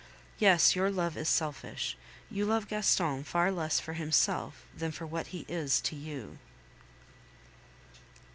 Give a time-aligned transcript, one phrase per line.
[0.39, 1.95] Yes, your love is selfish;
[2.31, 6.39] you love Gaston far less for himself than for what he is to you.